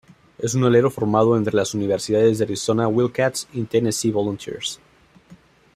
[0.39, 4.79] Es un alero formado entre las universidades de Arizona Wildcats y Tennessee Volunteers.